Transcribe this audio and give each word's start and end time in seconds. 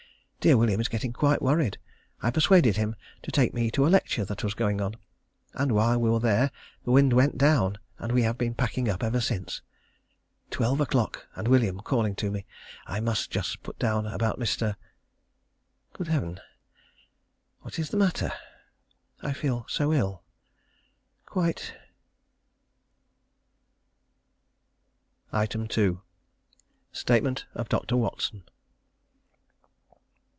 Dear 0.43 0.57
William 0.57 0.81
getting 0.89 1.13
quite 1.13 1.39
worried; 1.39 1.77
I 2.23 2.31
persuaded 2.31 2.75
him 2.75 2.95
to 3.21 3.29
take 3.31 3.53
me 3.53 3.69
to 3.69 3.85
a 3.85 3.89
lecture 3.93 4.25
that 4.25 4.43
was 4.43 4.55
going 4.55 4.81
on, 4.81 4.95
and 5.53 5.71
while 5.71 6.01
we 6.01 6.09
were 6.09 6.19
there 6.19 6.49
the 6.83 6.89
wind 6.89 7.13
went 7.13 7.37
down, 7.37 7.77
and 7.99 8.11
we 8.11 8.23
have 8.23 8.39
been 8.39 8.55
packing 8.55 8.89
up 8.89 9.03
ever 9.03 9.21
since. 9.21 9.61
Twelve 10.49 10.81
o'clock! 10.81 11.27
and 11.35 11.47
William 11.47 11.79
calling 11.79 12.15
to 12.15 12.31
me. 12.31 12.47
I 12.87 12.99
must 12.99 13.29
just 13.29 13.61
put 13.61 13.77
down 13.77 14.07
about 14.07 14.39
Mr.... 14.39 14.77
Good 15.93 16.07
Heaven! 16.07 16.39
What 17.59 17.77
is 17.77 17.91
the 17.91 17.97
matter? 17.97 18.33
I 19.21 19.33
feel 19.33 19.67
so 19.69 19.93
ill 19.93 20.23
quite 21.27 21.75
2. 25.31 26.01
_Statement 26.91 27.43
of 27.53 27.69
Dr. 27.69 27.95
Watson. 27.95 28.45